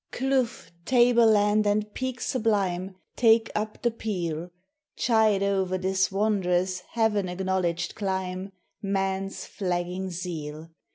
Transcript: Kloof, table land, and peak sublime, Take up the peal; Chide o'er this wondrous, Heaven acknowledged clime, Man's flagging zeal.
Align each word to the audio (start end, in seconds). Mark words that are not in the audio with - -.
Kloof, 0.11 0.71
table 0.83 1.27
land, 1.27 1.67
and 1.67 1.93
peak 1.93 2.21
sublime, 2.21 2.95
Take 3.15 3.51
up 3.53 3.83
the 3.83 3.91
peal; 3.91 4.49
Chide 4.97 5.43
o'er 5.43 5.77
this 5.77 6.11
wondrous, 6.11 6.79
Heaven 6.93 7.29
acknowledged 7.29 7.93
clime, 7.93 8.51
Man's 8.81 9.45
flagging 9.45 10.09
zeal. 10.09 10.71